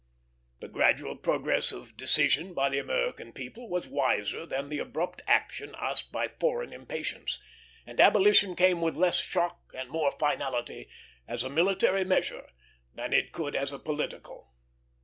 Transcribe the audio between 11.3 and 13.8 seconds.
a military measure than it could as a